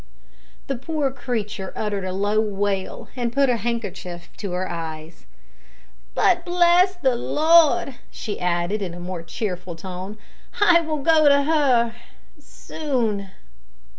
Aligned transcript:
The 0.65 0.77
poor 0.77 1.11
creature 1.11 1.71
uttered 1.75 2.05
a 2.05 2.11
low 2.11 2.39
wail, 2.41 3.09
and 3.15 3.31
put 3.31 3.49
a 3.51 3.57
handkerchief 3.57 4.29
to 4.37 4.51
her 4.53 4.63
old 4.67 4.71
eyes. 4.75 5.27
"But, 6.15 6.43
bless 6.43 6.95
the 6.95 7.13
Lord!" 7.15 7.93
she 8.09 8.39
added 8.39 8.81
in 8.81 8.95
a 8.95 8.99
more 8.99 9.21
cheerful 9.21 9.75
tone, 9.75 10.17
"I 10.59 10.81
will 10.81 11.03
go 11.03 11.29
to 11.29 11.43
her 11.43 11.93
soon." 12.39 13.29